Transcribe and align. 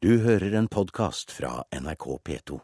Du 0.00 0.14
hører 0.24 0.54
en 0.56 0.64
podkast 0.64 1.28
fra 1.28 1.58
NRK 1.76 2.04
P2. 2.24 2.56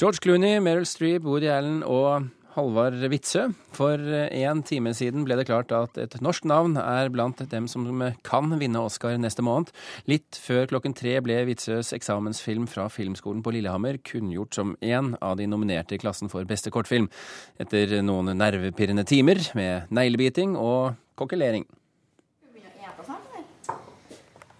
George 0.00 0.22
Clooney, 0.24 0.62
Meryl 0.64 0.86
Streep, 0.88 1.26
Woody 1.28 1.50
Allen 1.52 1.82
og 1.84 2.30
Halvard 2.54 2.96
Witzøe. 3.12 3.50
For 3.76 4.00
en 4.00 4.62
time 4.64 4.94
siden 4.96 5.26
ble 5.28 5.36
det 5.36 5.44
klart 5.50 5.74
at 5.76 6.00
et 6.00 6.16
norsk 6.24 6.48
navn 6.48 6.78
er 6.80 7.12
blant 7.12 7.44
dem 7.52 7.68
som 7.68 7.84
kan 8.24 8.56
vinne 8.56 8.80
Oscar 8.80 9.20
neste 9.20 9.44
måned. 9.44 9.74
Litt 10.08 10.40
før 10.40 10.64
klokken 10.72 10.96
tre 10.96 11.18
ble 11.20 11.42
Witzøes 11.50 11.92
eksamensfilm 11.98 12.64
fra 12.64 12.88
Filmskolen 12.88 13.44
på 13.44 13.52
Lillehammer 13.58 14.00
kunngjort 14.00 14.56
som 14.56 14.72
én 14.80 15.12
av 15.20 15.36
de 15.36 15.52
nominerte 15.52 15.98
i 15.98 16.00
klassen 16.00 16.32
for 16.32 16.48
beste 16.48 16.72
kortfilm, 16.72 17.12
etter 17.60 17.98
noen 18.00 18.32
nervepirrende 18.40 19.04
timer 19.04 19.50
med 19.52 19.92
neglebiting 19.92 20.56
og 20.56 20.94
kokkelering. 21.20 21.68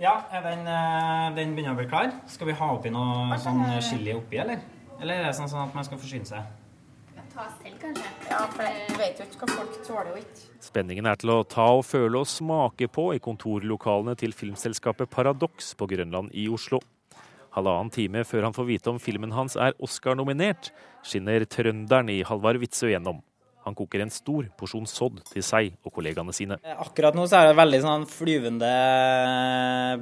Ja, 0.05 0.19
er 0.37 0.43
den, 0.45 0.67
eh, 0.69 1.31
den 1.39 1.55
begynner 1.57 1.73
å 1.73 1.79
bli 1.79 1.87
klar. 1.89 2.11
Skal 2.29 2.51
vi 2.51 2.55
ha 2.59 2.67
oppi 2.75 2.91
noe 2.93 3.39
sånn 3.41 3.63
chili 3.81 4.13
oppi, 4.13 4.37
eller? 4.43 4.61
Eller 5.01 5.23
er 5.23 5.31
det 5.31 5.37
sånn, 5.39 5.49
sånn 5.49 5.65
at 5.65 5.75
man 5.75 5.87
skal 5.87 5.97
forsyne 5.97 6.29
seg? 6.29 6.45
Ta 7.35 7.47
selv, 7.57 7.79
kanskje. 7.81 8.11
Ja, 8.29 8.43
for 8.53 8.63
jeg 8.69 8.99
vet 8.99 9.19
jo 9.19 9.25
ikke 9.25 9.41
hva 9.41 9.55
folk 9.57 9.79
tåler 9.87 10.11
jo 10.13 10.21
ikke. 10.21 10.45
Spenningen 10.63 11.09
er 11.09 11.17
til 11.19 11.33
å 11.33 11.39
ta 11.49 11.65
og 11.79 11.83
føle 11.89 12.21
og 12.21 12.29
smake 12.31 12.87
på 12.93 13.09
i 13.17 13.23
kontorlokalene 13.25 14.15
til 14.21 14.37
filmselskapet 14.37 15.11
Paradox 15.11 15.73
på 15.75 15.89
Grønland 15.91 16.31
i 16.37 16.47
Oslo. 16.53 16.79
Halvannen 17.57 17.91
time 17.91 18.23
før 18.29 18.51
han 18.51 18.55
får 18.55 18.69
vite 18.69 18.93
om 18.93 19.01
filmen 19.03 19.33
hans 19.35 19.57
er 19.57 19.75
Oscar-nominert, 19.83 20.71
skinner 21.03 21.49
trønderen 21.49 22.13
i 22.13 22.21
Halvard 22.29 22.61
Witzøe 22.63 22.93
gjennom. 22.93 23.25
Han 23.65 23.75
koker 23.79 24.03
en 24.05 24.11
stor 24.13 24.45
porsjon 24.61 24.85
sodd 24.89 25.23
til 25.31 25.43
seg 25.43 25.73
og 25.85 25.93
kollegaene 25.97 26.35
sine. 26.37 26.59
Eh, 26.65 26.77
Akkurat 26.85 27.17
nå 27.17 27.25
så 27.31 27.39
er 27.41 27.51
det 27.51 27.57
veldig 27.61 27.81
sånn 27.85 28.05
flyvende, 28.11 28.73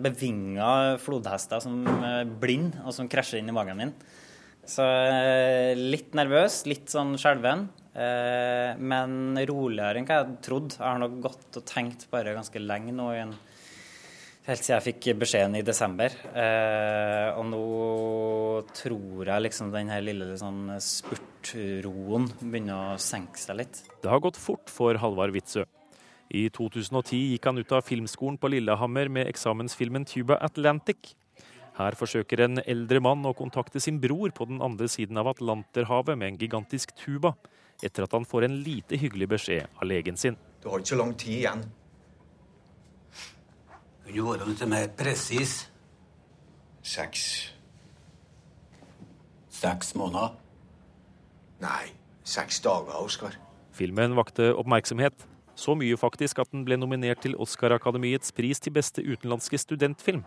bevinga 0.03 0.71
flodhester 1.03 1.63
som 1.63 1.83
er 2.07 2.25
blind, 2.27 2.77
og 2.85 2.95
som 2.97 3.09
krasjer 3.11 3.41
inn 3.43 3.53
i 3.53 3.57
magen 3.57 3.79
min. 3.79 3.95
Så 4.67 4.85
eh, 4.87 5.73
litt 5.79 6.13
nervøs, 6.15 6.61
litt 6.71 6.91
sånn 6.93 7.17
skjelven. 7.19 7.65
eh, 7.99 8.75
Men 8.79 9.35
roligere 9.49 9.99
enn 9.99 10.07
hva 10.07 10.21
jeg 10.21 10.37
trodde. 10.47 10.77
Jeg 10.79 10.87
har 10.87 11.01
nok 11.03 11.17
gått 11.25 11.59
og 11.59 11.65
tenkt 11.67 12.07
bare 12.13 12.35
ganske 12.37 12.63
lenge 12.63 12.95
nå, 12.95 13.09
i 13.17 13.23
en, 13.25 13.35
helt 14.49 14.65
siden 14.65 14.79
jeg 14.79 14.87
fikk 14.89 15.09
beskjeden 15.23 15.57
i 15.59 15.63
desember. 15.67 16.15
Eh, 16.35 17.39
Og 17.39 17.47
nå 17.49 17.63
tror 18.77 19.27
jeg 19.27 19.45
liksom 19.47 19.71
den 19.73 19.89
her 19.93 20.03
lille 20.05 20.35
sånn 20.39 20.67
spurtroen 20.83 22.29
begynner 22.41 22.95
å 22.95 22.99
senke 23.01 23.39
seg 23.41 23.57
litt. 23.63 23.83
Det 24.03 24.11
har 24.11 24.21
gått 24.21 24.37
fort 24.37 24.69
for 24.71 24.99
Halvard 25.01 25.33
Witzøe. 25.35 25.67
I 26.33 26.49
2010 26.49 27.35
gikk 27.35 27.45
han 27.45 27.59
ut 27.61 27.73
av 27.77 27.85
filmskolen 27.85 28.39
på 28.41 28.49
Lillehammer 28.49 29.11
med 29.13 29.29
eksamensfilmen 29.29 30.07
Tuba 30.09 30.39
Atlantic. 30.41 31.15
Her 31.77 31.97
forsøker 31.97 32.45
en 32.45 32.61
eldre 32.65 33.01
mann 33.05 33.25
å 33.29 33.35
kontakte 33.37 33.81
sin 33.81 33.99
bror 34.01 34.33
på 34.33 34.47
den 34.49 34.61
andre 34.65 34.89
siden 34.93 35.21
av 35.21 35.29
Atlanterhavet 35.33 36.17
med 36.17 36.33
en 36.33 36.41
gigantisk 36.41 36.95
tuba, 36.97 37.35
etter 37.83 38.05
at 38.05 38.13
han 38.17 38.25
får 38.29 38.45
en 38.49 38.59
lite 38.65 38.97
hyggelig 39.01 39.29
beskjed 39.29 39.69
av 39.77 39.89
legen 39.89 40.17
sin. 40.17 40.37
Du 40.63 40.69
har 40.69 40.81
ikke 40.81 40.95
så 40.95 41.01
lang 41.01 41.15
tid 41.21 41.39
igjen. 41.41 41.65
Kunne 44.03 44.17
du 44.17 44.29
være 44.29 44.49
litt 44.49 44.63
mer 44.69 44.89
presis? 44.99 45.69
Seks 46.83 47.25
Seks 49.53 49.93
måneder? 49.95 50.33
Nei, 51.63 51.93
seks 52.27 52.59
dager, 52.65 52.97
Oskar. 52.99 53.37
Filmen 53.73 54.17
vakte 54.19 54.49
oppmerksomhet, 54.59 55.15
så 55.55 55.77
mye 55.79 55.97
faktisk 56.01 56.41
at 56.43 56.51
den 56.51 56.65
ble 56.67 56.77
nominert 56.81 57.23
til 57.23 57.37
Oscar-akademiets 57.39 58.35
pris 58.35 58.59
til 58.61 58.75
beste 58.75 59.05
utenlandske 59.07 59.61
studentfilm. 59.63 60.25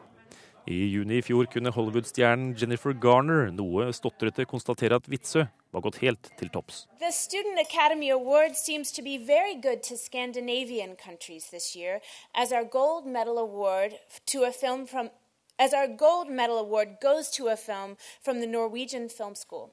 I 0.66 0.73
juni 0.89 1.19
i 1.19 1.21
fjor 1.21 1.45
kunne 1.45 1.69
Hollywood-stjernen 1.69 2.55
Jennifer 2.58 2.94
Garner 2.97 3.52
noe 3.53 3.91
stotrete 3.94 4.47
konstatere 4.49 4.97
at 4.97 5.05
Witzøe 5.11 5.44
var 5.69 5.83
gått 5.85 5.99
helt 6.02 6.31
til 6.39 6.49
topps. 6.49 6.88
The 6.97 7.11
Student 7.13 7.61
Academy 7.61 8.09
Award 8.09 8.57
seems 8.57 8.91
to 8.94 9.03
be 9.05 9.19
very 9.19 9.53
good 9.53 9.84
to 9.84 9.95
Scandinavian 9.95 10.95
countries 10.95 11.51
this 11.51 11.75
year, 11.75 12.01
as 12.34 12.51
our 12.51 12.66
gold 12.66 13.06
medal 13.06 13.38
award 13.38 13.94
to 14.34 14.41
a 14.41 14.51
film 14.51 14.88
from 14.88 15.12
as 15.59 15.72
our 15.72 15.88
gold 15.88 16.34
medal 16.34 16.57
award 16.57 16.97
goes 17.00 17.29
to 17.38 17.47
a 17.53 17.56
film 17.56 17.95
from 18.19 18.41
the 18.41 18.47
Norwegian 18.47 19.07
Film 19.07 19.35
School. 19.35 19.69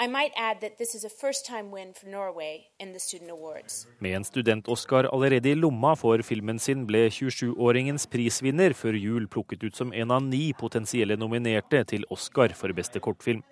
I 0.00 0.06
might 0.06 0.32
add 0.36 0.60
that 0.60 0.78
this 0.78 0.94
is 0.94 1.04
a 1.04 1.08
first-time 1.08 1.70
win 1.70 1.92
for 1.92 2.06
Norway 2.06 2.68
in 2.78 2.92
the 2.92 3.00
Student 3.00 3.30
Awards. 3.30 3.86
Med 3.98 4.16
en 4.16 4.24
student-Oscar 4.24 5.08
allerede 5.12 5.50
i 5.50 5.54
lomma 5.54 5.96
for 5.96 6.22
filmen 6.22 6.58
sin 6.58 6.86
ble 6.86 7.08
27-åringens 7.08 8.06
prisvinner 8.10 8.76
før 8.78 8.94
jul 8.94 9.26
plukket 9.28 9.64
ut 9.64 9.76
som 9.76 9.92
en 9.92 10.10
av 10.14 10.22
ni 10.22 10.52
potensielle 10.52 11.16
nominerte 11.16 11.82
til 11.84 12.06
Oscar 12.14 12.54
for 12.54 12.72
beste 12.72 13.02
kortfilm. 13.02 13.42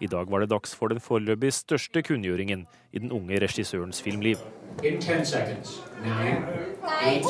I 0.00 0.06
dag 0.06 0.30
var 0.30 0.40
det 0.40 0.50
dags 0.50 0.74
for 0.78 0.88
den 0.88 1.00
foreløpig 1.02 1.52
største 1.52 2.02
kunngjøringen 2.06 2.66
i 2.92 2.98
den 2.98 3.12
unge 3.12 3.40
regissørens 3.42 4.02
filmliv. 4.02 4.38
In 4.84 5.00
10 5.00 5.24
seconds. 5.24 5.82
Nine, 6.02 6.46
eight, 7.02 7.26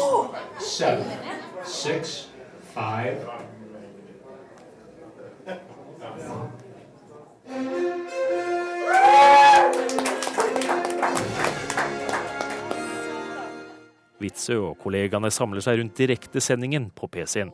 seven, 0.60 1.06
six, 1.64 2.28
five. 2.74 3.24
Witzøe 14.20 14.70
og 14.70 14.78
kollegaene 14.82 15.30
samler 15.30 15.62
seg 15.64 15.78
rundt 15.78 15.98
direktesendingen 15.98 16.90
på 16.96 17.06
PC-en. 17.06 17.52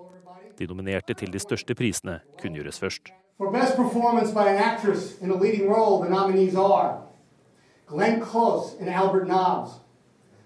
De 0.58 0.66
nominerte 0.70 1.14
til 1.14 1.32
de 1.32 1.42
største 1.42 1.74
prisene 1.74 2.20
kunngjøres 2.40 2.80
først. 2.80 3.10
For 3.38 3.50
Best 3.50 3.76
Performance 3.76 4.32
by 4.32 4.46
an 4.54 4.62
Actress 4.62 5.20
in 5.20 5.30
a 5.30 5.36
Leading 5.36 5.68
Role, 5.68 6.04
the 6.04 6.10
nominees 6.10 6.54
are 6.54 7.02
Glenn 7.86 8.20
Close 8.20 8.76
and 8.80 8.88
Albert 8.88 9.26
Nobbs, 9.28 9.80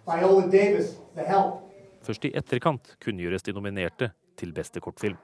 Viola 0.06 0.48
Davis, 0.50 0.96
The 1.14 1.24
Help, 1.24 1.68
Først 2.02 2.24
i 2.24 2.30
etterkant 2.38 2.94
kunngjøres 3.04 3.44
de 3.44 3.52
nominerte 3.52 4.10
til 4.38 4.54
beste 4.56 4.80
kortfilm. 4.80 5.18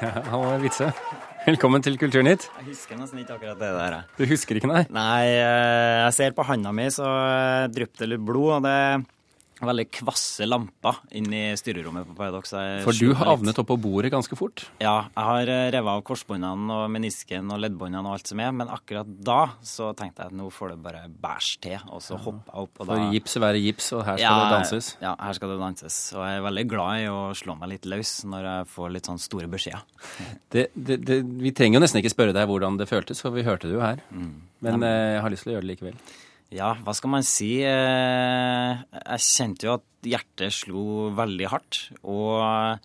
Halvard 0.00 0.60
vitse. 0.64 0.90
velkommen 1.46 1.82
til 1.84 1.96
Kulturnytt. 2.00 2.48
Jeg 2.58 2.66
husker 2.68 2.98
nesten 2.98 3.20
ikke 3.22 3.36
akkurat 3.36 3.60
det 3.60 3.70
der. 3.76 3.94
Du 4.18 4.24
husker 4.28 4.58
ikke, 4.58 4.68
nei? 4.70 4.82
Nei, 4.92 5.26
eh, 5.32 6.04
jeg 6.04 6.16
ser 6.16 6.34
på 6.36 6.44
handa 6.46 6.72
mi, 6.74 6.88
så 6.92 7.06
eh, 7.06 7.68
drypper 7.72 8.04
det 8.04 8.10
litt 8.12 8.24
blod, 8.26 8.58
og 8.58 8.66
det 8.66 8.76
veldig 9.64 9.86
kvasse 9.88 10.44
lamper 10.44 10.98
inn 11.16 11.30
i 11.32 11.42
styrerommet 11.56 12.04
på 12.10 12.16
Paradox. 12.18 12.52
For 12.84 12.96
du 12.96 13.14
havnet 13.16 13.56
oppå 13.62 13.78
bordet 13.80 14.10
ganske 14.12 14.36
fort. 14.36 14.66
Ja, 14.82 15.08
jeg 15.08 15.28
har 15.30 15.52
eh, 15.52 15.68
revet 15.72 15.92
av 15.94 16.02
korsbåndene 16.06 16.76
og 16.76 16.90
menisken 16.92 17.48
og 17.54 17.62
leddbåndene 17.64 18.02
og 18.04 18.18
alt 18.18 18.28
som 18.32 18.42
er, 18.44 18.52
men 18.56 18.68
akkurat 18.72 19.08
da 19.08 19.38
så 19.64 19.92
tenkte 19.96 20.26
jeg 20.26 20.34
at 20.34 20.36
nå 20.36 20.50
får 20.52 20.74
det 20.74 20.78
bare 20.84 21.06
bæsj 21.08 21.50
til, 21.64 21.78
og 21.88 22.04
så 22.04 22.18
hopper 22.20 22.52
jeg 22.52 22.66
opp. 22.66 22.82
Og 22.82 22.90
For 22.90 22.92
da, 22.92 23.08
gips 23.16 23.38
være 23.46 23.62
gips, 23.64 23.88
og 23.96 24.04
her 24.08 24.20
skal 24.20 24.42
det 24.42 24.52
danses. 24.58 24.90
Ja, 25.00 25.14
her 25.22 25.38
skal 25.38 25.54
det 25.54 25.58
danses. 25.62 25.98
Og 26.16 26.22
jeg 26.26 26.42
er 26.42 26.46
veldig 26.50 26.66
glad 26.74 27.06
i 27.06 27.08
å 27.12 27.20
slå 27.38 27.56
meg 27.56 27.72
litt 27.72 27.88
løs 27.88 28.12
når 28.28 28.50
jeg 28.50 28.68
får 28.76 28.92
litt 28.98 29.10
sånn 29.12 29.22
store 29.22 29.48
beskjeder. 29.52 29.84
Det, 30.56 30.68
det, 30.72 30.96
det, 31.04 31.16
vi 31.42 31.50
trenger 31.52 31.76
jo 31.76 31.82
nesten 31.82 31.98
ikke 32.00 32.12
spørre 32.12 32.32
deg 32.32 32.46
hvordan 32.48 32.78
det 32.78 32.86
føltes, 32.88 33.18
for 33.20 33.34
vi 33.34 33.42
hørte 33.44 33.68
det 33.68 33.74
jo 33.74 33.82
her. 33.82 33.98
Men 34.64 34.84
eh, 34.86 35.16
jeg 35.16 35.22
har 35.24 35.32
lyst 35.32 35.44
til 35.44 35.52
å 35.52 35.56
gjøre 35.56 35.66
det 35.66 35.72
likevel. 35.74 35.98
Ja, 36.54 36.76
hva 36.78 36.92
skal 36.94 37.10
man 37.10 37.24
si? 37.26 37.58
Eh, 37.66 38.84
Jeg 38.86 39.24
kjente 39.26 39.66
jo 39.66 39.74
at 39.80 40.06
hjertet 40.06 40.54
slo 40.54 41.10
veldig 41.16 41.48
hardt. 41.50 41.80
Og 42.06 42.78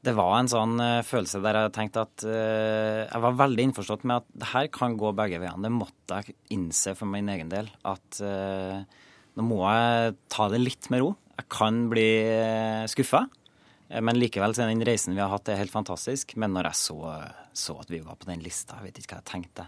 det 0.00 0.14
var 0.16 0.38
en 0.38 0.48
sånn 0.48 0.80
eh, 0.80 1.02
følelse 1.04 1.42
der 1.44 1.58
jeg 1.58 1.74
tenkte 1.76 2.06
at 2.06 2.24
eh, 2.24 3.02
Jeg 3.04 3.24
var 3.26 3.36
veldig 3.42 3.66
innforstått 3.68 4.06
med 4.08 4.22
at 4.22 4.30
det 4.32 4.48
her 4.54 4.70
kan 4.72 4.96
gå 4.96 5.12
begge 5.12 5.42
veiene. 5.42 5.66
Det 5.68 5.74
måtte 5.76 6.22
jeg 6.22 6.38
innse 6.56 6.96
for 6.96 7.10
min 7.12 7.28
egen 7.28 7.52
del. 7.52 7.68
At 7.84 8.22
nå 8.22 9.44
må 9.46 9.60
jeg 9.68 10.16
ta 10.32 10.48
det 10.52 10.64
litt 10.64 10.88
med 10.92 11.04
ro. 11.04 11.12
Jeg 11.36 11.48
kan 11.52 11.84
bli 11.92 12.08
skuffa. 12.90 13.26
Men 13.90 14.16
likevel 14.16 14.54
den 14.54 14.84
reisen 14.86 15.16
vi 15.16 15.20
har 15.20 15.32
hatt, 15.32 15.48
er 15.50 15.58
helt 15.60 15.74
fantastisk. 15.74 16.32
Men 16.40 16.54
når 16.54 16.70
jeg 16.70 16.78
så, 16.80 16.98
så 17.52 17.76
at 17.82 17.90
vi 17.92 18.00
var 18.04 18.16
på 18.20 18.28
den 18.30 18.42
lista, 18.44 18.78
jeg 18.78 18.88
vet 18.88 19.00
ikke 19.02 19.16
hva 19.16 19.20
jeg 19.20 19.30
tenkte. 19.32 19.66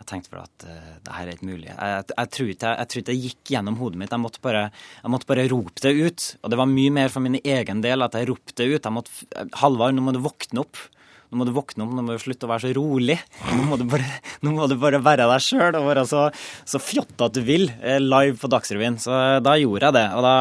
Jeg 0.00 0.08
tenkte 0.08 0.32
vel 0.32 0.46
at 0.46 0.64
uh, 0.64 0.92
det 1.04 1.12
her 1.12 1.28
er 1.28 1.36
ikke 1.36 1.48
mulig. 1.50 1.66
Jeg, 1.68 1.76
jeg, 1.76 2.04
jeg, 2.14 2.30
tror 2.36 2.52
ikke, 2.54 2.70
jeg, 2.72 2.90
tror 2.90 3.02
ikke 3.02 3.10
det 3.10 3.18
gikk 3.20 3.50
gjennom 3.52 3.76
hodet 3.80 4.00
mitt. 4.00 4.14
Jeg 4.14 4.22
måtte, 4.22 4.40
bare, 4.44 4.62
jeg 5.02 5.12
måtte 5.12 5.28
bare 5.28 5.50
rope 5.52 5.84
det 5.84 5.92
ut. 5.98 6.28
Og 6.40 6.52
det 6.52 6.60
var 6.62 6.70
mye 6.70 6.94
mer 6.96 7.12
for 7.12 7.24
min 7.26 7.36
egen 7.36 7.84
del 7.84 8.06
at 8.06 8.16
jeg 8.16 8.30
ropte 8.30 8.56
det 8.56 8.70
ut. 8.70 8.88
Jeg 8.88 8.96
måtte, 8.96 9.44
Halvard, 9.60 9.94
nå 9.96 10.06
må 10.06 10.16
du 10.16 10.22
våkne 10.24 10.64
opp. 10.64 10.80
nå 11.28 11.38
må 11.38 11.44
du 11.46 11.52
våkne 11.54 11.84
opp, 11.84 11.92
nå 11.94 12.06
må 12.06 12.16
du 12.16 12.22
slutte 12.24 12.48
å 12.48 12.50
være 12.50 12.64
så 12.64 12.72
rolig. 12.80 13.18
Nå 13.52 13.66
må 13.68 13.76
du 13.76 13.84
bare, 13.92 14.08
må 14.48 14.70
du 14.72 14.74
bare 14.80 15.02
være 15.04 15.28
deg 15.34 15.44
sjøl 15.44 15.78
og 15.78 15.90
være 15.90 16.06
så, 16.08 16.24
så 16.72 16.80
fjotte 16.80 17.28
at 17.28 17.36
du 17.36 17.44
vil, 17.44 17.68
eh, 17.84 18.00
live 18.00 18.40
på 18.40 18.50
Dagsrevyen. 18.56 18.96
Så 19.04 19.12
eh, 19.14 19.36
da 19.44 19.54
gjorde 19.60 19.90
jeg 19.92 19.98
det. 20.00 20.06
Og 20.16 20.26
da, 20.26 20.34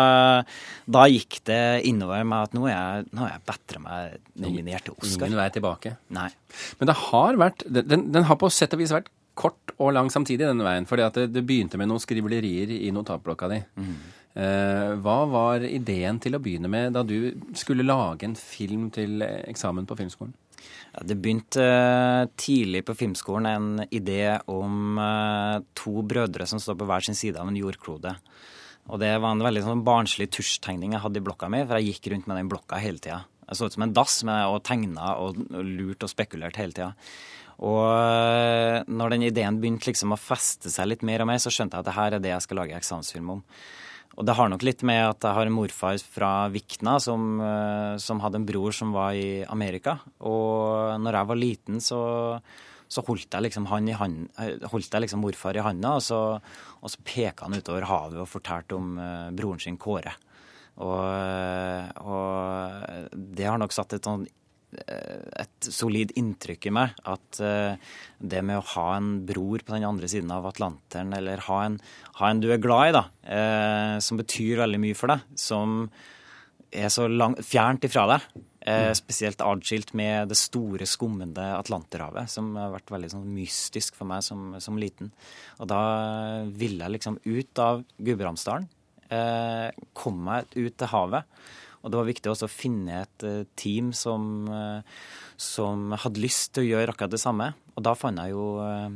da 0.97 1.06
gikk 1.11 1.44
det 1.51 1.61
innover 1.91 2.23
meg 2.23 2.47
at 2.47 2.56
nå 2.57 2.63
er 2.71 2.77
jeg, 2.77 3.11
nå 3.11 3.27
er 3.27 3.35
jeg 3.35 3.47
bedre 3.51 3.83
meg 3.85 4.17
nominert 4.39 4.88
til 4.88 4.95
Oscar. 4.95 5.27
Ingen 5.27 5.44
vei 5.44 5.51
tilbake. 5.59 5.95
Nei. 6.15 6.31
Men 6.79 6.89
det 6.89 7.00
har 7.03 7.38
vært 7.38 7.67
Den, 7.69 8.09
den 8.15 8.25
har 8.25 8.39
på 8.39 8.47
sett 8.50 8.71
og 8.73 8.79
vis 8.81 8.95
vært 8.95 9.11
kort 9.39 9.74
og 9.77 9.94
lang 9.95 10.12
samtidig, 10.12 10.47
denne 10.47 10.65
veien. 10.68 10.88
fordi 10.89 11.07
det, 11.31 11.45
begynte 11.47 11.80
med 11.80 11.88
noen 11.91 12.03
skriblerier 12.03 12.71
i 12.75 12.91
notatblokka 12.95 13.50
di. 13.51 13.62
Eh, 14.39 14.91
hva 15.01 15.18
var 15.31 15.63
ideen 15.65 16.19
til 16.21 16.36
å 16.38 16.41
begynne 16.44 16.69
med 16.69 16.94
da 16.94 17.01
du 17.03 17.31
skulle 17.57 17.88
lage 17.88 18.27
en 18.27 18.36
film 18.38 18.89
til 18.94 19.24
eksamen 19.24 19.88
på 19.89 19.97
filmskolen? 20.00 20.36
Ja, 20.94 21.03
det 21.06 21.19
begynte 21.21 21.63
eh, 21.63 22.27
tidlig 22.39 22.83
på 22.88 22.95
filmskolen 22.97 23.47
en 23.50 23.88
idé 23.94 24.39
om 24.50 24.97
eh, 25.01 25.57
to 25.77 26.01
brødre 26.06 26.47
som 26.50 26.62
står 26.62 26.80
på 26.80 26.88
hver 26.89 27.06
sin 27.06 27.18
side 27.18 27.39
av 27.39 27.50
en 27.50 27.59
jordklode. 27.59 28.15
Og 28.89 29.01
det 29.01 29.12
var 29.21 29.35
en 29.35 29.45
veldig 29.45 29.65
sånn 29.65 29.83
barnslig 29.85 30.31
tusjtegning 30.33 30.95
jeg 30.95 31.03
hadde 31.03 31.21
i 31.21 31.25
blokka 31.25 31.50
mi, 31.51 31.62
for 31.65 31.77
jeg 31.77 31.94
gikk 31.94 32.12
rundt 32.13 32.30
med 32.30 32.42
den 32.42 32.50
blokka 32.50 32.80
hele 32.81 33.01
tida. 33.01 33.21
Jeg 33.50 33.57
så 33.57 33.69
ut 33.69 33.75
som 33.75 33.85
en 33.85 33.94
dass 33.97 34.15
med, 34.25 34.45
og 34.50 34.63
tegna 34.65 35.13
og 35.21 35.38
lurt 35.50 36.06
og 36.06 36.12
spekulert 36.12 36.57
hele 36.62 36.74
tida. 36.74 36.92
Og 37.59 37.83
eh, 37.91 38.79
når 38.88 39.15
den 39.15 39.27
ideen 39.27 39.59
begynte 39.59 39.89
liksom 39.89 40.15
å 40.15 40.19
feste 40.19 40.71
seg 40.71 40.88
litt 40.88 41.03
mer 41.07 41.25
og 41.25 41.29
mer, 41.31 41.41
så 41.44 41.51
skjønte 41.51 41.75
jeg 41.75 41.83
at 41.83 41.89
det 41.89 41.97
her 41.97 42.15
er 42.15 42.23
det 42.23 42.31
jeg 42.31 42.45
skal 42.45 42.61
lage 42.61 42.77
eksamensfilm 42.77 43.35
om. 43.35 43.44
Og 44.19 44.25
det 44.27 44.35
har 44.35 44.50
nok 44.51 44.63
litt 44.67 44.81
med 44.88 45.00
at 45.03 45.27
jeg 45.27 45.35
har 45.38 45.47
en 45.47 45.56
morfar 45.56 46.00
fra 46.01 46.31
Vikna 46.51 46.97
som, 47.03 47.27
eh, 47.44 48.00
som 48.00 48.23
hadde 48.23 48.41
en 48.41 48.47
bror 48.47 48.75
som 48.75 48.95
var 48.95 49.15
i 49.15 49.44
Amerika. 49.44 50.00
Og 50.23 50.95
når 51.03 51.19
jeg 51.19 51.31
var 51.33 51.39
liten, 51.39 51.83
så, 51.83 52.01
så 52.88 53.03
holdt 53.07 53.27
jeg 53.27 53.47
liksom 53.50 53.67
hand, 53.71 53.91
eh, 54.39 54.56
holdt 54.71 54.95
jeg 54.95 55.07
liksom 55.07 55.23
morfar 55.23 55.59
i 55.59 55.63
handa, 55.65 55.97
og 56.00 56.03
så, 56.03 56.23
og 56.79 56.95
så 56.95 57.03
peka 57.03 57.47
han 57.47 57.59
utover 57.59 57.88
havet 57.91 58.23
og 58.23 58.31
fortalte 58.31 58.79
om 58.79 58.95
broren 59.35 59.59
sin 59.59 59.79
Kåre. 59.79 60.15
Og, 60.79 61.07
og 62.07 63.15
det 63.35 63.47
har 63.50 63.59
nok 63.59 63.73
satt 63.75 63.97
et 63.97 64.06
sånn 64.07 64.29
et 64.69 65.69
solid 65.74 66.12
inntrykk 66.19 66.68
i 66.69 66.74
meg 66.74 67.00
at 67.10 67.39
uh, 67.42 67.74
det 68.19 68.42
med 68.45 68.60
å 68.60 68.68
ha 68.75 68.86
en 69.00 69.10
bror 69.25 69.63
på 69.66 69.74
den 69.74 69.88
andre 69.88 70.10
siden 70.12 70.30
av 70.33 70.45
Atlanteren, 70.50 71.13
eller 71.18 71.42
ha 71.48 71.63
en, 71.66 71.80
ha 72.19 72.30
en 72.30 72.44
du 72.44 72.51
er 72.54 72.62
glad 72.62 72.92
i, 72.92 72.95
da, 73.00 73.04
uh, 73.25 73.95
som 74.04 74.19
betyr 74.19 74.62
veldig 74.62 74.81
mye 74.83 74.98
for 74.98 75.13
deg, 75.13 75.25
som 75.39 75.81
er 76.69 76.92
så 76.94 77.07
langt, 77.10 77.42
fjernt 77.42 77.88
ifra 77.88 78.06
deg, 78.12 78.27
uh, 78.69 78.92
spesielt 78.98 79.42
atskilt 79.42 79.95
med 79.98 80.30
det 80.30 80.38
store, 80.38 80.86
skummende 80.89 81.48
Atlanterhavet, 81.56 82.30
som 82.30 82.51
har 82.60 82.75
vært 82.75 82.94
veldig 82.94 83.13
sånn 83.16 83.30
mystisk 83.33 83.98
for 83.98 84.10
meg 84.12 84.21
som, 84.25 84.51
som 84.62 84.77
liten. 84.77 85.10
Og 85.57 85.71
da 85.71 85.81
ville 86.45 86.86
jeg 86.86 87.00
liksom 87.00 87.18
ut 87.25 87.63
av 87.66 87.81
Gudbrandsdalen, 87.98 88.69
komme 89.98 90.21
meg 90.21 90.51
ut 90.54 90.75
til 90.77 90.89
havet. 90.92 91.25
Og 91.79 91.91
det 91.91 91.99
var 91.99 92.09
viktig 92.09 92.31
også 92.31 92.47
å 92.49 92.51
finne 92.51 93.03
et 93.05 93.25
uh, 93.25 93.43
team 93.59 93.93
som, 93.95 94.23
uh, 94.51 94.83
som, 95.39 95.93
hadde 95.95 96.23
lyst 96.23 96.53
til 96.55 96.65
å 96.65 96.69
gjøre 96.73 96.95
akkurat 96.95 97.13
det 97.13 97.21
samme. 97.21 97.53
Og 97.75 97.85
da 97.87 97.95
fant 97.95 98.19
jeg 98.19 98.35
jo 98.35 98.47
uh, 98.59 98.89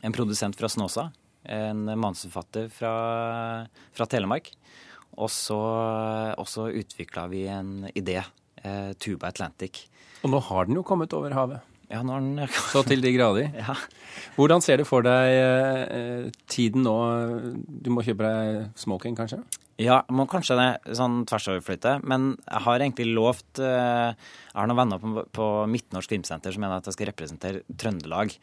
en 0.00 0.16
produsent 0.16 0.56
fra 0.56 0.70
Snåsa, 0.72 1.08
en 1.48 1.84
manusforfatter 1.88 2.68
fra, 2.72 2.92
fra, 3.96 4.08
Telemark. 4.08 4.50
Og 5.18 5.30
så, 5.32 5.58
og 6.38 6.76
utvikla 6.78 7.24
vi 7.32 7.46
en 7.50 7.88
idé, 7.90 8.20
Tuba 9.02 9.30
Atlantic. 9.32 9.80
Og 10.22 10.30
nå 10.30 10.38
har 10.46 10.68
den 10.68 10.78
jo 10.78 10.84
kommet 10.86 11.14
over 11.16 11.34
havet? 11.34 11.64
Ja, 11.90 12.04
nå 12.04 12.14
har 12.14 12.22
den 12.22 12.52
Så 12.72 12.84
til 12.86 13.02
de 13.02 13.10
grader. 13.16 13.48
Ja. 13.56 13.74
Hvordan 14.36 14.62
ser 14.62 14.78
du 14.78 14.86
for 14.86 15.02
deg 15.06 16.30
tiden 16.50 16.86
nå? 16.86 16.98
Du 17.66 17.90
må 17.94 18.04
kjøpe 18.06 18.28
deg 18.28 18.78
smoking, 18.78 19.18
kanskje? 19.18 19.40
Ja, 19.78 20.00
må 20.10 20.24
kanskje 20.26 20.56
det 20.58 20.96
sånn 20.98 21.20
tversoverflytte. 21.28 22.00
Men 22.02 22.32
jeg 22.42 22.62
har 22.64 22.82
egentlig 22.82 23.12
lovt 23.14 23.60
uh, 23.62 24.10
Jeg 24.10 24.56
har 24.58 24.70
noen 24.70 24.80
venner 24.80 25.02
på, 25.02 25.22
på 25.38 25.46
Midtnorsk 25.70 26.10
Filmsenter 26.10 26.54
som 26.54 26.64
mener 26.64 26.80
at 26.80 26.90
jeg 26.90 26.98
skal 26.98 27.12
representere 27.12 27.62
Trøndelag. 27.78 28.34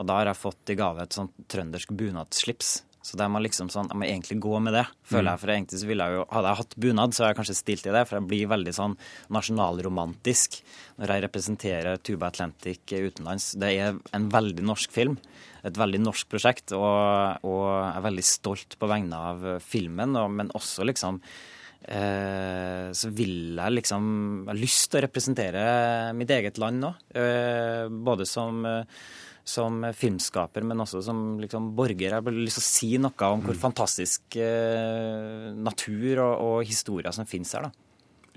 Og 0.00 0.08
da 0.08 0.20
har 0.20 0.30
jeg 0.30 0.40
fått 0.40 0.72
i 0.72 0.78
gave 0.78 1.04
et 1.04 1.16
sånt 1.16 1.34
trøndersk 1.52 1.92
bunadsslips. 1.92 2.78
Så 3.08 3.16
det 3.16 3.28
må 3.32 3.40
liksom 3.40 3.70
sånn, 3.72 3.88
jeg 3.88 3.96
må 3.96 4.04
egentlig 4.04 4.36
gå 4.44 4.58
med 4.60 4.74
det, 4.76 4.84
føler 5.08 5.32
jeg. 5.32 5.40
For 5.40 5.52
egentlig 5.54 5.80
så 5.80 5.88
ville 5.88 6.08
jeg 6.08 6.18
jo, 6.18 6.24
Hadde 6.36 6.52
jeg 6.52 6.60
hatt 6.60 6.78
bunad, 6.84 7.14
så 7.14 7.22
hadde 7.24 7.30
jeg 7.30 7.38
kanskje 7.38 7.58
stilt 7.62 7.88
i 7.88 7.94
det. 7.94 8.04
For 8.08 8.18
jeg 8.18 8.28
blir 8.28 8.50
veldig 8.52 8.74
sånn 8.76 8.96
nasjonalromantisk 9.32 10.58
når 10.98 11.14
jeg 11.14 11.24
representerer 11.24 12.02
Tuba 12.04 12.28
Atlantic 12.28 12.92
utenlands. 12.92 13.54
Det 13.56 13.72
er 13.80 14.02
en 14.16 14.28
veldig 14.34 14.66
norsk 14.68 14.92
film 14.92 15.16
et 15.66 15.78
veldig 15.78 16.00
norsk 16.02 16.28
prosjekt, 16.30 16.72
og, 16.76 17.44
og 17.46 17.64
er 17.82 18.04
veldig 18.04 18.24
stolt 18.24 18.76
på 18.78 18.90
vegne 18.90 19.22
av 19.30 19.46
filmen, 19.64 20.16
og, 20.18 20.30
men 20.38 20.52
også 20.56 20.86
liksom 20.86 21.20
eh, 21.88 22.88
så 22.94 23.10
vil 23.14 23.58
jeg 23.58 23.76
liksom 23.80 24.04
Jeg 24.44 24.52
har 24.52 24.60
lyst 24.60 24.90
til 24.90 25.00
å 25.00 25.04
representere 25.06 25.64
mitt 26.18 26.30
eget 26.34 26.60
land 26.62 26.82
nå. 26.84 26.92
Eh, 27.10 27.86
både 27.88 28.28
som, 28.28 28.62
som 29.48 29.80
filmskaper, 29.96 30.66
men 30.68 30.84
også 30.84 31.02
som 31.04 31.24
liksom, 31.40 31.72
borger. 31.76 32.10
Jeg 32.10 32.16
har 32.20 32.38
lyst 32.38 32.60
til 32.60 32.64
å 32.64 32.68
si 32.68 32.92
noe 33.02 33.32
om 33.32 33.44
hvor 33.46 33.58
fantastisk 33.58 34.38
eh, 34.42 35.50
natur 35.56 36.24
og, 36.26 36.34
og 36.48 36.56
historier 36.68 37.14
som 37.16 37.28
finnes 37.28 37.54
her. 37.56 37.68
da. 37.68 37.84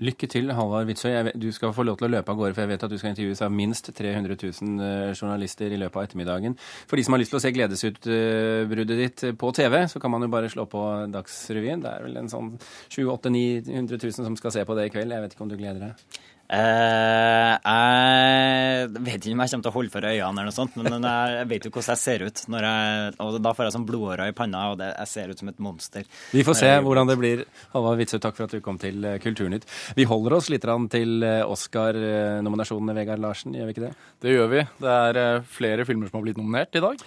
Lykke 0.02 0.26
til, 0.26 0.50
Halvard 0.56 0.88
Witzøe. 0.88 1.34
Du 1.38 1.50
skal 1.54 1.74
få 1.76 1.84
lov 1.86 1.98
til 2.00 2.08
å 2.08 2.10
løpe 2.10 2.32
av 2.32 2.38
gårde, 2.38 2.56
for 2.56 2.64
jeg 2.64 2.70
vet 2.72 2.84
at 2.86 2.90
du 2.90 2.96
skal 2.98 3.12
intervjues 3.12 3.42
av 3.44 3.52
minst 3.54 3.90
300 3.94 4.34
000 4.40 5.12
journalister 5.14 5.70
i 5.70 5.78
løpet 5.78 6.00
av 6.00 6.06
ettermiddagen. 6.08 6.56
For 6.90 6.98
de 6.98 7.04
som 7.06 7.14
har 7.14 7.22
lyst 7.22 7.34
til 7.34 7.38
å 7.38 7.42
se 7.44 7.52
gledesutbruddet 7.54 8.98
ditt 8.98 9.24
på 9.38 9.52
TV, 9.54 9.78
så 9.92 10.02
kan 10.02 10.14
man 10.14 10.26
jo 10.26 10.32
bare 10.32 10.50
slå 10.50 10.66
på 10.72 10.82
Dagsrevyen. 11.12 11.84
Det 11.84 11.92
er 11.92 12.06
vel 12.08 12.18
en 12.18 12.32
sånn 12.32 12.54
700 12.88 13.30
000-900 13.30 14.02
000 14.02 14.18
som 14.32 14.38
skal 14.40 14.56
se 14.56 14.66
på 14.66 14.78
det 14.78 14.88
i 14.88 14.94
kveld. 14.96 15.14
Jeg 15.14 15.26
vet 15.26 15.36
ikke 15.36 15.46
om 15.46 15.52
du 15.52 15.58
gleder 15.60 15.86
deg? 15.86 16.20
Eh, 16.52 17.52
jeg 17.64 18.88
vet 18.92 19.24
ikke 19.24 19.32
om 19.32 19.40
jeg 19.40 19.52
kommer 19.52 19.64
til 19.64 19.70
å 19.70 19.74
holde 19.76 19.92
for 19.94 20.04
øynene, 20.04 20.42
eller 20.42 20.50
noe 20.50 20.56
sånt, 20.56 20.74
men 20.76 21.06
jeg 21.08 21.48
vet 21.48 21.64
jo 21.66 21.72
hvordan 21.72 21.94
jeg 21.94 22.02
ser 22.02 22.24
ut. 22.26 22.42
Jeg, 22.44 23.14
og 23.24 23.38
Da 23.40 23.54
får 23.56 23.66
jeg 23.66 23.74
sånn 23.78 23.86
blodårer 23.88 24.28
i 24.28 24.36
panna, 24.36 24.66
og 24.72 24.78
det, 24.82 24.90
jeg 24.92 25.12
ser 25.14 25.32
ut 25.32 25.40
som 25.40 25.52
et 25.52 25.62
monster. 25.64 26.08
Vi 26.34 26.44
får 26.44 26.58
se 26.60 26.70
hvordan 26.84 27.08
det 27.08 27.18
blir. 27.20 27.44
Halvard 27.72 28.02
Witzøe, 28.02 28.20
takk 28.20 28.36
for 28.36 28.48
at 28.48 28.56
du 28.56 28.60
kom 28.64 28.80
til 28.82 29.00
eh, 29.08 29.18
Kulturnytt. 29.22 29.64
Vi 29.96 30.08
holder 30.08 30.36
oss 30.36 30.50
litt 30.52 30.68
til 30.92 31.24
eh, 31.24 31.40
Oscar-nominasjonene, 31.48 32.96
Vegard 33.00 33.24
Larsen, 33.24 33.56
gjør 33.56 33.70
vi 33.70 33.76
ikke 33.76 33.86
det? 33.88 33.94
Det 34.20 34.36
gjør 34.36 34.52
vi. 34.52 34.66
Det 34.82 34.96
er 34.98 35.44
flere 35.48 35.88
filmer 35.88 36.10
som 36.10 36.20
har 36.20 36.26
blitt 36.28 36.40
nominert 36.40 36.76
i 36.76 36.84
dag. 36.84 37.00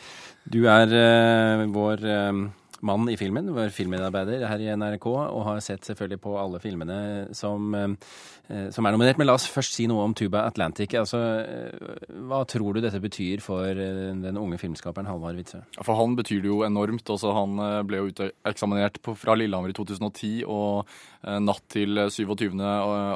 Du 0.46 0.60
er 0.70 0.92
uh, 0.94 1.64
vår 1.74 2.04
uh, 2.06 2.46
mann 2.86 3.10
i 3.10 3.18
filmen, 3.20 3.50
var 3.56 3.74
filmmedarbeider 3.74 4.46
her 4.48 4.62
i 4.62 4.70
NRK, 4.78 5.08
og 5.10 5.44
har 5.48 5.62
sett 5.64 5.88
selvfølgelig 5.88 6.22
på 6.24 6.36
alle 6.40 6.62
filmene 6.64 6.98
som, 7.36 7.74
eh, 7.76 8.70
som 8.72 8.86
er 8.86 8.96
nominert. 8.96 9.18
Men 9.18 9.28
la 9.28 9.36
oss 9.38 9.48
først 9.50 9.76
si 9.76 9.88
noe 9.90 10.04
om 10.06 10.14
Tuba 10.14 10.46
Atlantic. 10.46 10.94
Altså, 10.94 11.20
eh, 11.42 12.06
hva 12.30 12.44
tror 12.48 12.76
du 12.76 12.82
dette 12.82 13.02
betyr 13.02 13.42
for 13.42 13.66
eh, 13.66 14.14
den 14.14 14.38
unge 14.38 14.60
filmskaperen 14.62 15.10
Halvard 15.10 15.36
Witzøe? 15.40 15.64
For 15.82 15.96
han 15.96 16.16
betyr 16.16 16.42
det 16.42 16.52
jo 16.52 16.62
enormt. 16.68 17.10
Også 17.10 17.34
han 17.34 17.86
ble 17.88 17.98
jo 17.98 18.10
uteksaminert 18.14 19.00
fra 19.16 19.36
Lillehammer 19.36 19.70
i 19.70 19.78
2010, 19.78 20.44
og 20.46 20.86
natt 21.26 21.64
til 21.74 21.98
27. 21.98 22.54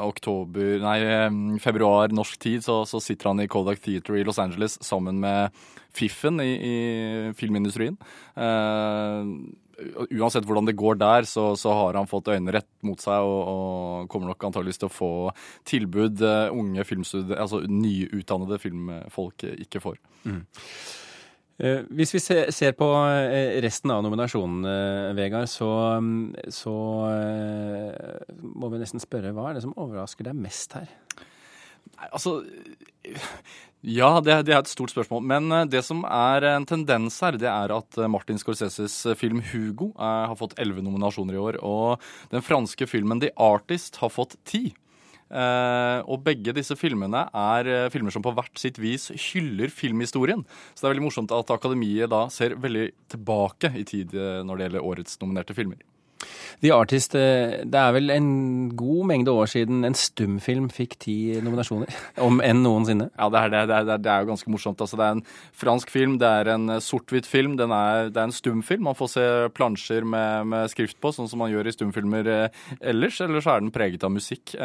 oktober, 0.01 0.79
nei, 0.81 1.59
februar 1.61 2.09
norsk 2.09 2.39
tid 2.41 2.63
så, 2.65 2.81
så 2.89 2.97
sitter 2.97 3.29
han 3.29 3.43
i 3.43 3.47
Kodak 3.47 3.83
Theater 3.83 4.17
i 4.17 4.23
Los 4.25 4.39
Angeles 4.41 4.79
sammen 4.81 5.19
med 5.21 5.53
fiffen 5.95 6.39
i, 6.43 6.51
i 6.53 6.75
filmindustrien. 7.37 7.97
Uh, 8.37 9.25
uansett 10.11 10.45
hvordan 10.47 10.67
det 10.67 10.77
går 10.79 10.99
der, 10.99 11.27
så, 11.29 11.53
så, 11.59 11.73
har 11.75 11.97
han 11.99 12.09
fått 12.09 12.31
øynene 12.31 12.53
rett 12.59 12.69
mot 12.85 12.99
seg 13.01 13.25
og, 13.25 13.39
og 13.51 14.09
kommer 14.11 14.31
nok 14.31 14.47
antageligvis 14.49 14.81
til 14.81 14.89
å 14.89 14.93
få 14.93 15.11
tilbud 15.69 16.23
uh, 16.25 16.47
unge 16.55 16.85
filmstudier, 16.87 17.39
altså 17.39 17.61
nyutdannede 17.67 18.59
filmfolk 18.61 19.45
ikke 19.55 19.83
får. 19.83 19.99
Mm. 20.25 20.41
Uh, 21.59 21.81
hvis 21.99 22.13
vi 22.15 22.23
ser, 22.23 22.75
på 22.79 22.89
resten 23.65 23.95
av 23.95 24.03
nominasjonene, 24.05 24.75
Vegard, 25.17 25.49
så, 25.51 25.71
så 26.55 26.75
må 28.39 28.71
vi 28.71 28.83
nesten 28.83 29.03
spørre 29.03 29.33
hva 29.35 29.49
er 29.49 29.59
det 29.59 29.65
som 29.67 29.75
overrasker 29.75 30.29
deg 30.29 30.39
mest 30.39 30.77
her? 30.79 30.91
Altså 32.09 32.39
Ja, 33.79 34.17
det, 34.19 34.33
det, 34.43 34.51
er 34.51 34.59
et 34.59 34.71
stort 34.71 34.91
spørsmål. 34.91 35.23
Men 35.23 35.51
eh, 35.55 35.67
det 35.71 35.85
som 35.87 36.03
er 36.03 36.43
en 36.51 36.67
tendens 36.67 37.15
her, 37.23 37.37
det 37.39 37.47
er 37.47 37.71
at 37.71 37.97
eh, 37.97 38.11
Martin 38.11 38.39
Scorseses 38.41 39.05
eh, 39.07 39.15
film 39.15 39.39
'Hugo' 39.39 39.93
har 39.95 40.35
fått 40.35 40.57
elleve 40.59 40.83
nominasjoner 40.83 41.37
i 41.37 41.39
år. 41.39 41.59
Og 41.63 42.03
den 42.33 42.43
franske 42.43 42.87
filmen 42.91 43.21
'The 43.21 43.31
Artist' 43.39 44.01
har 44.03 44.11
fått 44.11 44.35
ti. 44.43 44.73
Eh, 45.31 45.99
og 46.09 46.25
begge 46.25 46.51
disse 46.57 46.75
filmene 46.75 47.29
er 47.31 47.89
filmer 47.93 48.11
som 48.11 48.25
på 48.25 48.33
hvert 48.35 48.59
sitt 48.59 48.81
vis 48.81 49.13
hyller 49.29 49.71
filmhistorien. 49.71 50.43
Så 50.73 50.83
det 50.83 50.89
er 50.89 50.95
veldig 50.97 51.07
morsomt 51.07 51.31
at 51.31 51.55
Akademiet 51.55 52.11
da 52.11 52.25
ser 52.33 52.59
veldig 52.59 52.89
tilbake 53.15 53.71
i 53.79 53.85
tid 53.87 54.11
når 54.43 54.57
det 54.57 54.67
gjelder 54.67 54.89
årets 54.91 55.21
nominerte 55.23 55.55
filmer. 55.55 55.79
The 56.61 56.71
Artist, 56.75 57.15
eh, 57.15 57.61
det 57.63 57.79
er 57.79 57.93
vel 57.95 58.11
en 58.13 58.29
god 58.77 59.07
mengde 59.11 59.33
år 59.33 59.49
siden 59.51 59.85
en 59.87 59.97
stumfilm 59.97 60.69
fikk 60.73 60.97
ti 61.05 61.15
nominasjoner? 61.43 61.91
Om 62.27 62.41
enn 62.45 62.63
noensinne? 62.65 63.09
Ja, 63.13 63.29
det 63.31 63.41
er, 63.41 63.53
det, 63.53 63.61
det 63.69 63.77
er, 63.77 64.01
det 64.03 64.11
er 64.11 64.25
jo 64.25 64.31
ganske 64.31 64.53
morsomt. 64.53 64.81
Altså, 64.83 64.99
det 64.99 65.07
er 65.07 65.17
en 65.17 65.23
fransk 65.63 65.93
film, 65.93 66.17
det 66.21 66.31
er 66.41 66.51
en 66.55 66.75
eh, 66.75 66.81
sort-hvitt 66.83 67.29
film, 67.29 67.57
er, 67.59 68.09
det 68.09 68.19
er 68.19 68.27
en 68.27 68.35
stumfilm. 68.35 68.87
Man 68.89 68.97
får 68.97 69.13
se 69.13 69.25
plansjer 69.55 70.07
med, 70.07 70.49
med, 70.51 70.73
skrift 70.73 70.99
på, 71.01 71.13
sånn 71.15 71.29
som 71.31 71.43
man 71.43 71.53
gjør 71.53 71.69
i 71.69 71.75
stumfilmer 71.75 72.31
eh, 72.33 72.61
ellers. 72.91 73.21
Eller 73.25 73.45
så 73.45 73.55
er 73.55 73.63
den 73.63 73.73
preget 73.75 74.05
av 74.05 74.13
musikk. 74.13 74.55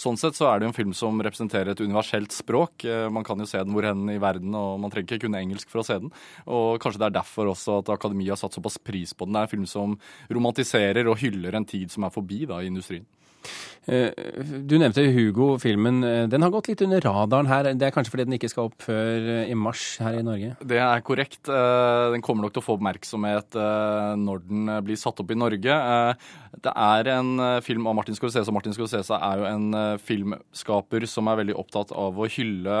Sånn 0.00 0.18
sett 0.20 0.36
så 0.36 0.48
er 0.50 0.60
det 0.60 0.68
en 0.70 0.76
film 0.76 0.92
som 0.96 1.18
representerer 1.22 1.72
et 1.72 1.82
universelt 1.82 2.34
språk. 2.34 2.84
Man 3.12 3.24
kan 3.26 3.40
jo 3.40 3.46
se 3.48 3.60
den 3.60 3.74
hvor 3.76 3.86
hen 3.86 4.08
i 4.12 4.18
verden, 4.22 4.54
og 4.56 4.80
man 4.82 4.92
trenger 4.92 5.16
ikke 5.16 5.26
kunne 5.26 5.40
engelsk 5.42 5.70
for 5.70 5.82
å 5.82 5.86
se 5.86 5.98
den. 6.02 6.12
Og 6.50 6.80
kanskje 6.82 7.02
det 7.02 7.08
er 7.10 7.16
derfor 7.18 7.52
også 7.52 7.80
at 7.80 7.92
Akademiet 7.94 8.34
har 8.34 8.40
satt 8.40 8.56
såpass 8.56 8.78
pris 8.82 9.12
på 9.14 9.26
den. 9.26 9.36
Det 9.36 9.42
er 9.42 9.48
en 9.48 9.54
film 9.54 9.68
som 9.70 9.96
romantiserer 10.32 11.08
og 11.10 11.19
hyller 11.20 11.56
en 11.56 11.68
tid 11.68 11.92
som 11.92 12.06
er 12.06 12.14
forbi 12.14 12.44
da, 12.48 12.60
i 12.60 12.70
industrien. 12.70 13.06
Eh, 13.90 14.12
du 14.68 14.76
nevnte 14.78 15.02
Hugo-filmen. 15.08 16.02
Eh, 16.04 16.26
den 16.28 16.44
har 16.44 16.52
gått 16.52 16.68
litt 16.68 16.82
under 16.84 17.00
radaren 17.02 17.48
her. 17.48 17.70
Det 17.74 17.88
er 17.88 17.94
kanskje 17.94 18.12
fordi 18.12 18.26
den 18.28 18.36
ikke 18.36 18.50
skal 18.52 18.68
opp 18.68 18.84
før 18.84 19.28
eh, 19.38 19.50
i 19.50 19.56
mars 19.56 19.96
her 20.02 20.18
i 20.18 20.24
Norge? 20.26 20.52
Det 20.60 20.78
er 20.84 21.04
korrekt. 21.06 21.42
Den 21.50 22.22
kommer 22.24 22.44
nok 22.44 22.54
til 22.54 22.62
å 22.62 22.66
få 22.66 22.76
oppmerksomhet 22.76 23.56
når 24.20 24.42
den 24.46 24.70
blir 24.84 24.98
satt 24.98 25.20
opp 25.22 25.30
i 25.32 25.38
Norge. 25.38 25.76
Det 26.60 26.72
er 26.74 27.08
en 27.14 27.30
film 27.64 27.86
av 27.88 27.96
Martin 27.96 28.16
Scorsese, 28.16 28.48
og 28.50 28.56
Martin 28.56 28.74
Scorsese 28.74 29.16
er 29.16 29.40
jo 29.40 29.46
en 29.48 29.98
filmskaper 30.02 31.06
som 31.10 31.30
er 31.30 31.40
veldig 31.42 31.56
opptatt 31.58 31.94
av 31.96 32.18
å 32.18 32.28
hylle 32.30 32.78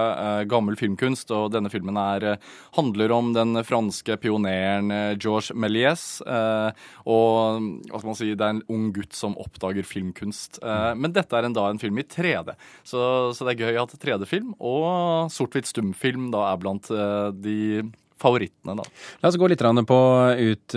gammel 0.50 0.78
filmkunst. 0.78 1.32
Og 1.36 1.52
denne 1.54 1.72
filmen 1.72 1.98
er, 2.00 2.28
handler 2.76 3.14
om 3.16 3.32
den 3.36 3.62
franske 3.66 4.18
pioneren 4.20 4.92
Georges 5.16 5.52
Méliès. 5.54 6.06
Og 6.20 7.70
hva 7.88 8.02
skal 8.02 8.10
man 8.10 8.20
si, 8.20 8.32
det 8.34 8.46
er 8.46 8.56
en 8.56 8.64
ung 8.70 8.90
gutt 8.96 9.16
som 9.16 9.38
oppdager 9.40 9.86
filmkunst. 9.86 10.49
Men 10.60 11.14
dette 11.14 11.36
er 11.36 11.46
en, 11.46 11.54
da 11.54 11.68
en 11.70 11.78
film 11.78 12.00
i 12.02 12.06
3D, 12.06 12.54
så, 12.82 13.02
så 13.36 13.46
det 13.46 13.54
er 13.54 13.68
gøy 13.68 13.80
at 13.82 13.94
3D-film 14.02 14.54
og 14.58 15.30
sort-hvitt 15.32 15.70
stumfilm 15.70 16.30
da 16.34 16.48
er 16.50 16.60
blant 16.62 16.90
uh, 16.90 17.30
de 17.30 17.84
favorittene, 18.20 18.74
da. 18.76 18.84
La 19.22 19.30
oss 19.30 19.38
gå 19.40 19.48
litt 19.48 19.62
på 19.88 20.00
ut, 20.36 20.74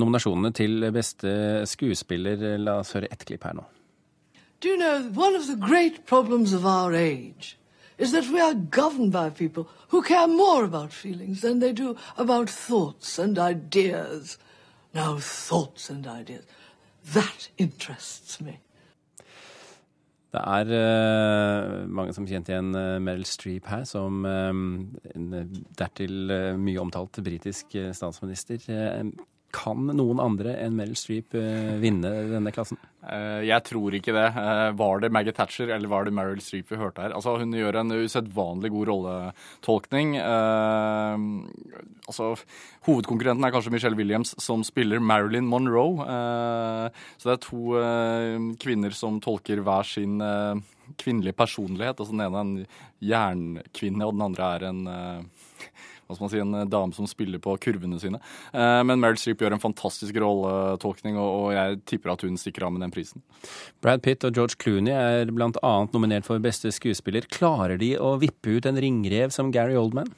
nominasjonene 0.00 0.52
til 0.56 0.86
beste 0.94 1.34
skuespiller. 1.68 2.40
La 2.62 2.78
oss 2.80 2.94
høre 2.96 3.10
ett 3.12 3.26
klipp 3.28 3.44
her 3.44 3.58
nå. 3.58 3.66
Do 4.60 4.68
you 4.68 4.76
know, 4.76 5.10
one 5.14 5.34
of 5.34 5.46
the 5.46 5.56
great 5.56 6.06
problems 6.06 6.52
of 6.52 6.66
our 6.66 6.94
age 6.94 7.56
is 7.96 8.12
that 8.12 8.28
we 8.28 8.40
are 8.40 8.54
governed 8.54 9.12
by 9.12 9.30
people 9.30 9.68
who 9.88 10.02
care 10.02 10.26
more 10.26 10.64
about 10.64 10.92
feelings 10.92 11.40
than 11.42 11.60
they 11.60 11.72
do 11.72 11.96
about 12.16 12.48
thoughts 12.48 13.18
and 13.18 13.38
ideas. 13.38 14.38
Now, 14.94 15.18
thoughts 15.18 15.90
and 15.90 16.06
ideas, 16.06 16.44
that 17.12 17.48
interests 17.58 18.40
me. 18.40 18.60
Det 20.30 20.40
er 20.40 20.68
uh, 20.70 21.88
mange 21.90 22.14
som 22.14 22.26
kjente 22.28 22.52
igjen 22.52 22.70
uh, 22.76 23.00
Meryl 23.02 23.26
Streep 23.26 23.66
her 23.70 23.82
som 23.88 24.22
um, 24.22 24.62
en 25.14 25.32
dertil 25.78 26.34
mye 26.60 26.82
omtalt 26.82 27.18
britisk 27.26 27.74
statsminister. 27.96 28.62
Kan 29.50 29.90
noen 29.98 30.20
andre 30.22 30.52
enn 30.62 30.76
Meryl 30.78 30.94
Streep 30.98 31.34
vinne 31.82 32.10
denne 32.30 32.52
klassen? 32.54 32.78
Jeg 33.42 33.64
tror 33.64 33.94
ikke 33.96 34.12
det. 34.14 34.28
Var 34.78 35.00
det 35.02 35.10
Maggie 35.10 35.32
Thatcher 35.34 35.72
eller 35.74 35.88
var 35.90 36.04
det 36.06 36.14
Meryl 36.14 36.40
Streep 36.44 36.70
vi 36.70 36.78
hørte 36.78 37.02
her? 37.02 37.10
Altså, 37.16 37.32
hun 37.40 37.56
gjør 37.56 37.80
en 37.80 37.90
usedvanlig 38.04 38.70
god 38.74 38.86
rolletolkning. 38.92 40.08
Altså, 40.20 42.24
hovedkonkurrenten 42.86 43.44
er 43.48 43.54
kanskje 43.54 43.74
Michelle 43.74 43.98
Williams, 43.98 44.30
som 44.38 44.62
spiller 44.66 45.00
Marilyn 45.02 45.50
Monroe. 45.50 45.96
Så 47.18 47.24
det 47.30 47.34
er 47.38 47.48
to 47.48 47.62
kvinner 48.62 48.92
som 48.94 49.20
tolker 49.24 49.58
hver 49.66 49.84
sin 49.88 50.14
kvinnelige 51.00 51.38
personlighet. 51.40 51.98
Altså, 51.98 52.12
den 52.14 52.24
ene 52.26 52.36
er 52.36 52.44
en 52.44 52.56
jernkvinne, 53.10 54.04
og 54.06 54.12
den 54.14 54.26
andre 54.28 54.44
er 54.54 54.60
en 54.70 54.82
hva 56.10 56.18
skal 56.18 56.26
man 56.26 56.32
si, 56.32 56.42
en 56.42 56.58
eh, 56.58 56.68
dame 56.70 56.96
som 56.96 57.08
spiller 57.08 57.42
på 57.42 57.54
kurvene 57.62 58.00
sine. 58.02 58.20
Eh, 58.50 58.80
men 58.86 59.00
Meryl 59.02 59.18
Streep 59.20 59.44
gjør 59.44 59.56
en 59.56 59.62
fantastisk 59.62 60.18
rolletolkning, 60.20 61.18
og 61.20 61.52
jeg 61.54 61.80
tipper 61.88 62.14
at 62.14 62.24
hun 62.26 62.38
stikker 62.40 62.66
av 62.66 62.74
med 62.74 62.84
den 62.84 62.94
prisen. 62.94 63.22
Brad 63.84 64.02
Pitt 64.04 64.26
og 64.26 64.34
George 64.36 64.58
Clooney 64.60 64.94
er 64.94 65.30
bl.a. 65.30 65.74
nominert 65.94 66.26
for 66.26 66.42
beste 66.42 66.72
skuespiller. 66.74 67.28
Klarer 67.30 67.78
de 67.80 67.94
å 68.00 68.16
vippe 68.20 68.58
ut 68.58 68.66
en 68.66 68.80
ringrev 68.80 69.34
som 69.34 69.54
Gary 69.54 69.78
Oldman? 69.78 70.10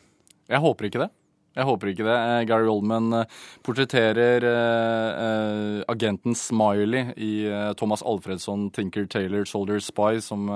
Jeg 0.50 0.64
håper 0.64 0.88
ikke 0.88 1.04
det. 1.04 1.12
Jeg 1.52 1.68
håper 1.68 1.90
ikke 1.90 2.06
det. 2.06 2.14
Eh, 2.16 2.44
Gary 2.48 2.68
Oldman 2.70 3.12
eh, 3.18 3.40
portretterer 3.66 4.44
uh, 4.46 5.82
agenten 5.92 6.36
Smiley 6.38 7.12
i 7.20 7.32
Thomas 7.78 8.02
Alfredsson, 8.08 8.70
Tinker 8.72 9.04
Taylor, 9.10 9.44
Soldier 9.48 9.82
Spy, 9.84 10.20
som, 10.24 10.48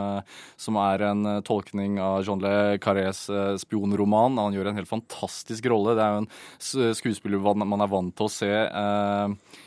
som 0.60 0.78
er 0.80 1.04
en 1.06 1.28
tolkning 1.46 1.98
av 2.02 2.22
Jean 2.26 2.40
Le 2.42 2.78
Carrés 2.82 3.26
spionroman. 3.60 4.38
Han 4.40 4.56
gjør 4.56 4.70
en 4.70 4.80
helt 4.80 4.90
fantastisk 4.90 5.68
rolle. 5.70 5.96
Det 5.98 6.04
er 6.04 6.14
jo 6.14 6.24
en 6.24 6.96
skuespiller 6.96 7.42
man 7.56 7.84
er 7.84 7.90
vant 7.90 8.14
til 8.16 8.28
å 8.28 8.32
se 8.32 8.50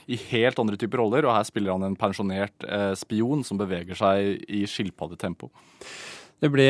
i 0.10 0.20
helt 0.30 0.62
andre 0.62 0.80
typer 0.80 1.02
roller, 1.04 1.28
og 1.28 1.36
her 1.36 1.48
spiller 1.48 1.76
han 1.76 1.88
en 1.88 2.00
pensjonert 2.00 2.68
spion 3.00 3.44
som 3.48 3.60
beveger 3.62 3.98
seg 4.00 4.46
i 4.50 4.66
skilpaddetempo. 4.70 5.52
Det 6.40 6.48
ble 6.52 6.68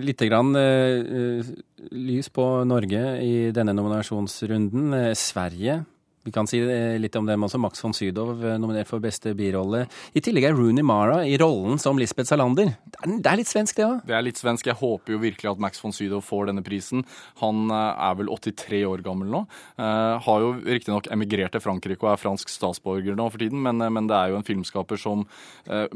lite 0.00 0.28
grann 0.30 0.54
uh, 0.56 1.44
lys 1.92 2.30
på 2.32 2.46
Norge 2.64 3.02
i 3.20 3.50
denne 3.52 3.74
nominasjonsrunden. 3.76 4.94
Sverige 5.18 5.82
vi 6.22 6.32
kan 6.34 6.48
si 6.48 6.58
litt 7.00 7.16
om 7.16 7.28
dem 7.28 7.46
også. 7.46 7.58
Max 7.60 7.80
von 7.80 7.94
Sydow 7.96 8.34
eh, 8.44 8.58
nominert 8.60 8.88
for 8.90 9.00
beste 9.00 9.32
birolle. 9.36 9.86
I 10.12 10.20
tillegg 10.24 10.50
er 10.50 10.56
Rooney 10.56 10.84
Mara 10.84 11.22
i 11.24 11.38
rollen 11.40 11.80
som 11.80 11.98
Lisbeth 12.00 12.28
Salander. 12.28 12.74
Det 13.00 13.30
er 13.30 13.38
litt 13.40 13.48
svensk, 13.48 13.78
det 13.78 13.86
òg? 13.86 14.02
Det 14.08 14.16
er 14.16 14.26
litt 14.26 14.40
svensk. 14.40 14.68
Jeg 14.68 14.76
håper 14.82 15.14
jo 15.14 15.22
virkelig 15.22 15.48
at 15.54 15.62
Max 15.64 15.80
von 15.80 15.96
Sydow 15.96 16.20
får 16.24 16.50
denne 16.50 16.64
prisen. 16.66 17.06
Han 17.40 17.72
eh, 17.72 18.04
er 18.10 18.20
vel 18.20 18.28
83 18.28 18.82
år 18.90 19.04
gammel 19.06 19.32
nå. 19.32 19.42
Har 19.80 20.42
jo 20.42 20.52
riktignok 20.60 21.08
emigrert 21.14 21.54
til 21.54 21.62
Frankrike 21.64 22.04
og 22.04 22.12
er 22.12 22.20
fransk 22.20 22.50
statsborger 22.52 23.16
nå 23.16 23.26
for 23.32 23.40
tiden, 23.40 23.62
men, 23.64 24.08
det 24.10 24.16
er 24.16 24.32
jo 24.32 24.38
en 24.38 24.46
filmskaper 24.46 24.98
som 25.00 25.24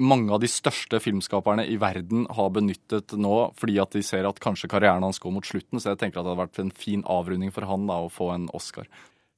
mange 0.00 0.32
av 0.32 0.40
de 0.42 0.48
største 0.50 1.00
filmskaperne 1.02 1.64
i 1.68 1.76
verden 1.80 2.26
har 2.36 2.52
benyttet 2.54 3.14
nå 3.18 3.34
fordi 3.58 3.78
at 3.82 3.96
de 3.96 4.04
ser 4.06 4.28
at 4.28 4.40
kanskje 4.42 4.70
karrieren 4.72 5.04
hans 5.04 5.20
går 5.22 5.34
mot 5.34 5.48
slutten. 5.48 5.80
Så 5.80 5.92
jeg 5.92 6.00
tenker 6.00 6.20
at 6.20 6.26
det 6.26 6.32
hadde 6.34 6.44
vært 6.44 6.62
en 6.62 6.74
fin 6.84 7.04
avrunding 7.10 7.52
for 7.54 7.68
han 7.68 7.88
da 7.90 8.00
å 8.04 8.12
få 8.12 8.30
en 8.34 8.48
Oscar. 8.56 8.88